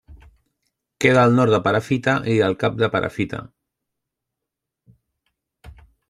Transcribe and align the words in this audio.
Queda 1.03 1.23
al 1.27 1.33
nord 1.39 1.53
de 1.55 1.59
Perafita 1.67 2.15
i 2.35 2.37
del 2.39 2.57
Cap 2.63 2.79
de 2.79 2.89
Perafita. 2.95 3.41